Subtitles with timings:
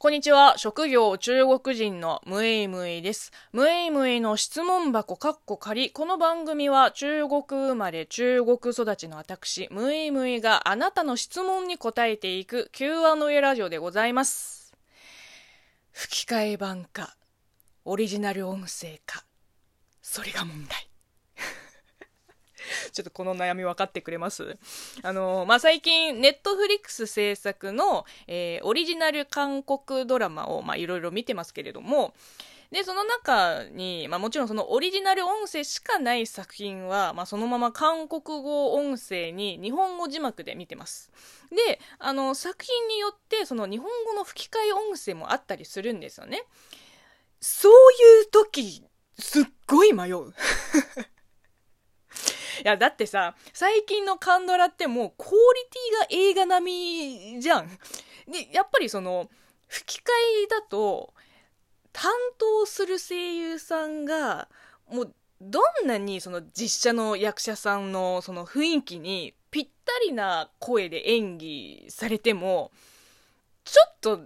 [0.00, 0.56] こんにちは。
[0.58, 3.32] 職業中国人のムエイムイです。
[3.50, 5.90] ムエイムイの質問箱カッコ仮。
[5.90, 14.72] この番組は中国生まれ中国育ちの私、ムエイムイがあなたの質問に答えていく Q&A ラジオでございます。
[15.90, 17.16] 吹き替え版か、
[17.84, 19.24] オリジナル音声か、
[20.00, 20.87] それが問題。
[22.92, 24.56] ちょっとこの悩み分かってくれます？
[25.02, 32.14] あの、まあ、最近、ネットフリックス制作の、えー、オリジナル韓国ドラマを、いろいろ見てますけれども、
[32.70, 41.10] で、その中に、まあもちろんそのオリジナル音声しかない作品は、まあそのまま韓国語音声に日本語字幕で見てます。
[41.50, 46.44] で、あの、作品によってその日本語の吹き替え音声もあったりするんですよね。
[47.40, 48.84] そういう時、
[49.18, 50.34] すっごい迷う。
[52.64, 57.68] や、だってさ、最近のカンドラってもうクオリティが映画並みじゃん。
[58.28, 59.28] で、やっぱりその、
[59.68, 60.10] 吹き替
[60.44, 61.12] えだと、
[61.92, 64.48] 担当する声優さんが、
[64.88, 72.72] もう、どんなにその実写の役者さんのその雰囲気にぴったりな声で演技されても、
[73.64, 74.20] ちょっと、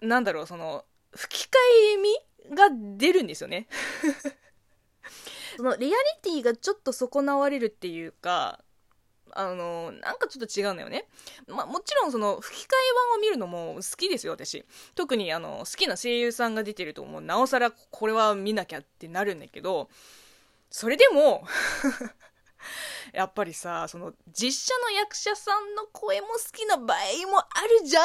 [0.00, 1.56] なんだろう、その、吹き替
[1.94, 3.66] え味が出るんですよね。
[5.62, 8.58] そのリアリティがちょっと損なわれるっていうか、
[9.30, 11.06] あの、なんかちょっと違うんだよね。
[11.46, 12.68] まあ、もちろんその吹き替え
[13.12, 14.64] 版を見るのも好きですよ、私。
[14.96, 19.88] 特にあの、好きな声優さんが出てるともうなおさらこれは見なきゃってなるんだけど、
[20.68, 21.46] それでも
[23.14, 27.44] やっぱりさ、その実写の役者さんの声も好きな場合もあ
[27.80, 28.04] るじゃん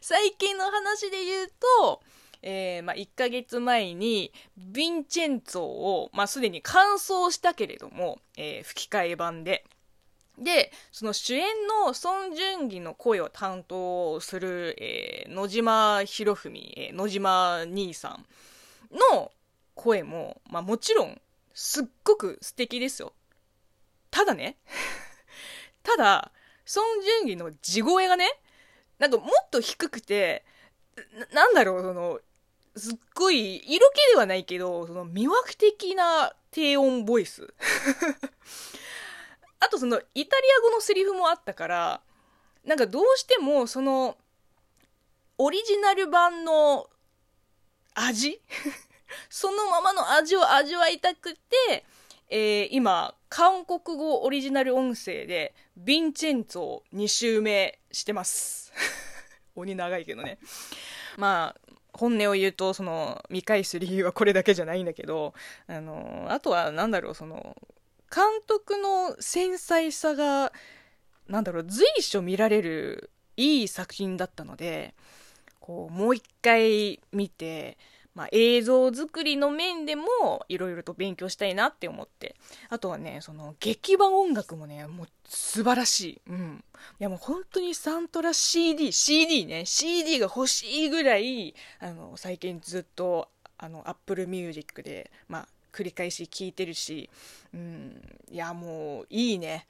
[0.00, 1.48] 最近の話で言う
[1.80, 2.00] と、
[2.42, 9.64] えー、まあ、1ヶ月前に、ヴィンチェンツォを、まあ、すでに完走したけれども、えー、吹き替え版で。
[10.38, 11.44] で、その主演
[11.84, 18.26] のソン・ジュンギの声を担当する、えー、野島博文、えー、野島兄さん
[19.12, 19.30] の
[19.74, 21.20] 声も、まあもちろん、
[21.54, 23.12] すっごく素敵ですよ。
[24.10, 24.56] ただね、
[25.82, 26.32] ただ、
[26.64, 28.28] ソン・ジュンギの地声がね、
[28.98, 30.44] なんかもっと低くて、
[31.30, 32.20] ななんだろう、その、
[32.76, 37.52] すっごい、色気ではないけど、その魅惑的な低音ボイス。
[39.60, 42.00] あとその、イタリア語のセリフもあったから、
[42.64, 44.16] なんかどうしても、その、
[45.38, 46.88] オリジナル版の
[47.94, 48.40] 味？
[49.28, 51.84] そのままの味を味わいたくて、
[52.28, 58.72] えー、今、韓国語オリジナル音声で、ヴィンチェンツォ2周目してます。
[59.54, 60.38] 鬼長いけどね。
[61.18, 61.60] まあ、
[61.92, 65.34] 本音を言うと、その、見返す理由はこれだけじゃないんだけど、
[65.66, 67.56] あの、あとは、何だろう、その、
[68.14, 70.52] 監督の繊細さが、
[71.28, 74.94] 何だろう、随所見られるいい作品だったので、
[75.60, 77.78] こう、もう一回見て、
[78.14, 82.36] まあ、映像作りの面でもいろいろと勉強したいなって思って。
[82.68, 86.20] あとはね、その劇版音楽もね、もう素晴らしい。
[86.28, 86.64] うん。
[87.00, 97.08] いやもう本当にサントラ CD、CD ね、CD が欲しいぐらい、あの、最近ずっと、あの、Apple Music で、まあ、繰り返し聴いてるし、
[97.54, 99.66] うん、いやもういいね。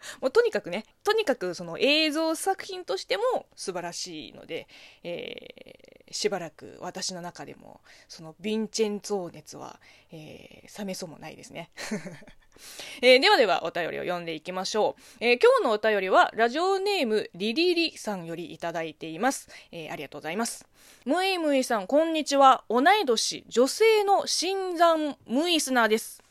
[0.20, 4.68] もうとにかくね、とにかくその映像作品としても素晴らしいので、
[5.02, 11.70] えー、しばらく私の中でもそのヴィンチェンツォー熱は、えー、冷めそうもないですね。
[13.02, 15.02] えー、ではではお便りを読んでいきましょう。
[15.20, 19.48] えー、今日のお便りはラジオネームリリリさんよりいただいています。
[19.70, 20.66] えー、ありがとうございます。
[21.04, 22.64] ムイムイさん、こんにちは。
[22.68, 26.22] 同い年、女性の新参ムイスナーです。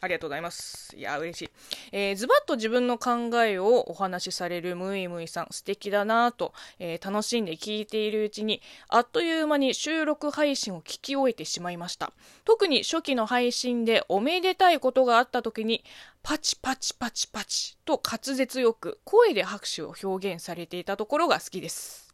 [0.00, 0.96] ありがとうございます。
[0.96, 1.50] いや、嬉しい。
[1.92, 12.12] えー、ズバッと自分の考えをお話しされるムイムイさん、素敵だなぁと、えー、楽しんで聞いているうちに、あっという間に収録配信を聞き終えてしまいました。
[12.44, 15.84] 特に初期の配信でおめでたいことがあった時に、
[16.22, 22.07] パチパチパチパチと滑舌よく声で拍手を表現されていたところが好きです。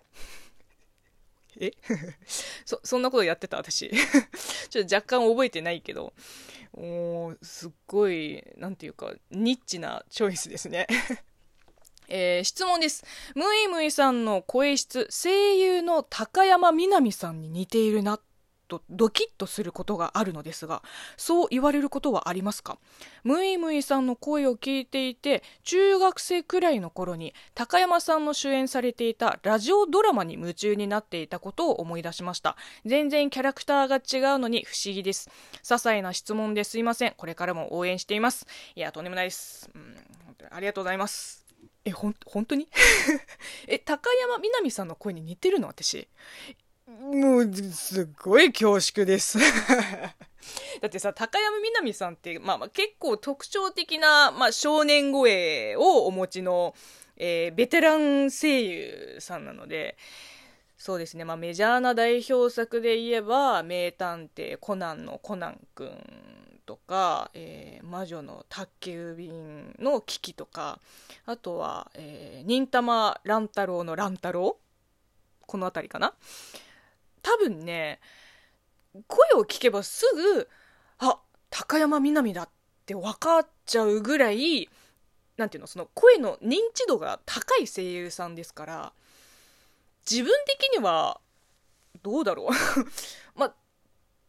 [1.61, 1.73] え？
[2.65, 3.57] そ、そんなことやってた？
[3.57, 3.91] 私。
[4.71, 6.13] ちょっと若干覚えてないけど。
[6.77, 10.87] おすっごい、なんていうか、ニッチなチョイスですね。
[12.09, 13.05] えー、質問です。
[13.35, 18.21] ムイムイさんの声質、声優の高山みなみさんに似ているな
[18.79, 20.83] とドキッとすることがあるのですが、
[21.17, 22.79] そう言われることはありますか？
[23.23, 32.57] ムイムイさんの声を聞いていて、中学生くらいの頃に高山さんの主演されていたラジオドラマに夢中になっていたことを思い出しました。
[32.85, 35.31] 全然キャラクターが違うのに不思議です。
[35.63, 37.15] 些細な質問ですいません。
[37.17, 38.47] これからも応援しています。
[38.75, 39.71] いや、とんでもないです。
[39.75, 39.95] うん、
[40.27, 41.45] 本当にありがとうございます。
[41.87, 42.69] え、ほん、本当に？
[43.69, 45.69] え、高山みなみさんの声に似てるの？
[45.69, 46.09] 私。
[46.87, 49.39] もう、すっごい恐縮です。
[50.81, 56.75] だってさ、高山みなみさんって、まあ、まあ結構特徴的な、まあ、少年声をお持ちの、
[57.17, 59.97] えーベテラン声優さんなので、
[60.77, 70.81] そうですね、まあ、メジャーな代表作で言えば、名探偵コナンのコナンくんとか、えー魔女の宅急便の危機とか、
[71.25, 74.59] あとは、えー忍たま乱太郎の乱太郎？
[75.47, 76.13] この辺りかな？
[77.25, 78.01] 多分ね、
[79.09, 80.49] 声を聞けばすぐ、
[80.99, 81.19] あ、
[81.51, 82.49] 高山みなみだっ
[82.87, 84.69] て分かっちゃうぐらい、
[85.37, 88.93] なんていうの、その声の認知度が高い声優さんですから、
[90.09, 91.21] 自分的には、
[92.03, 92.49] どうだろう。
[93.35, 93.55] まあ、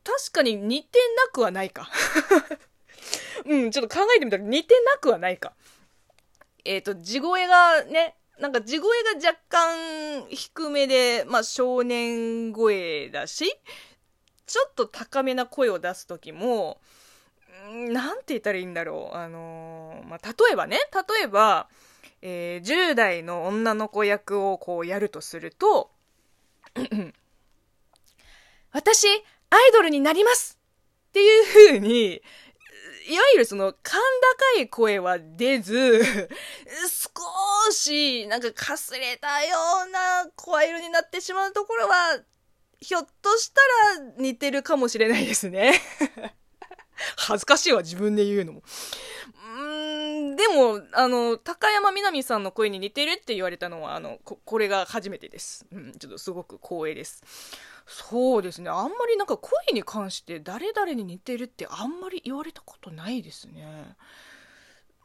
[0.04, 1.90] 確かに似てなくはないか。
[3.46, 5.54] うん、ちょっと考えてみたら似てなくはないか。
[6.64, 13.46] えっ、と、地声がね、なんか地声が若干低めで、まあ少年声だし、
[14.46, 16.80] ちょっと高めな声を出す時も、
[17.72, 19.16] なんて言ったらいいんだろう。
[19.18, 20.78] あのーまあ、例えばね、
[21.18, 21.68] 例えば、
[22.22, 25.92] えー10代の女の子役をこうやるとすると、
[28.72, 30.60] 私、アイドルになります
[31.10, 32.22] っていう風に、
[33.08, 33.80] いわゆるその、甲
[34.56, 36.04] 高い声は出ず、
[37.68, 39.58] 少し、なんかかすれたよ
[39.88, 42.20] うな声色になってしまうところは、
[42.80, 43.62] ひょっとした
[44.00, 45.80] ら似てるかもしれないですね。
[47.18, 48.64] 恥ずかしいわ、自分で言うのも。
[50.56, 55.66] も、あの、高山みなみさんの声に似てるって言われたのは、あの、ここれが初めてです。
[55.72, 57.22] うん、ちょっとすごく光栄です。
[57.86, 58.70] そうですね。
[58.70, 63.96] あんまりなんか声に関して誰々に似てるってあんまり言われたことないですね。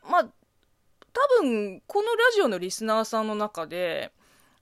[0.09, 4.13] まあ、多分、このラジオのリスナーさんの中で、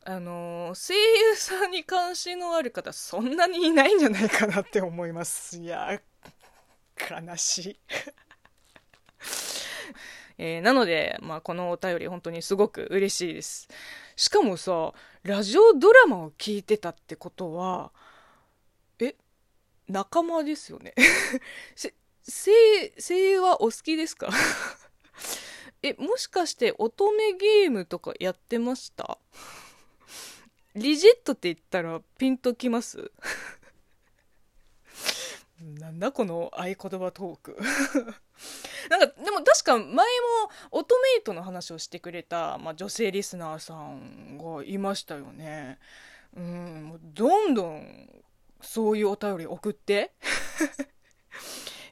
[0.04, 5.58] あの声優さんに関心のある方、そんなにいないんじゃないかなって思います。
[5.58, 6.00] いや、
[6.98, 7.80] 悲しい。
[10.38, 13.68] えーなので、まあ、このお便り本当にすごく嬉しいです。
[14.16, 14.92] しかもさ、
[15.22, 17.92] ラジオドラマを聞いてたってことは、
[19.00, 19.14] え、
[19.88, 20.94] 仲間ですよね？
[21.76, 24.28] せ、声、声優はお好きですか？
[25.82, 29.18] え、もしかして乙女ゲームとかやってました？
[30.74, 33.10] リジェットって言ったらピンときます？
[35.60, 37.56] なんだこの合言葉トーク
[38.90, 40.02] なんかでも確か前も
[40.70, 45.78] オトメイトの話をしてくれた、まあ、女性リスナーさんがいましたよね
[46.36, 48.08] うんどんどん
[48.60, 50.12] そういうお便り送って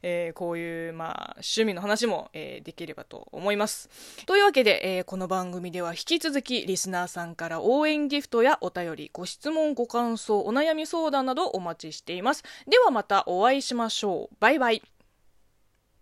[0.03, 3.89] えーこういう、まあ、趣味の話も、えーできればと思います。
[4.25, 12.43] というわけで、えーこの番組では引き続きリスナーさんから応援ギフトやお便り、ご質問、ご感想、お悩み相談などお待ちしています。
[12.67, 14.35] ではまたお会いしましょう。
[14.39, 14.96] バイバイ。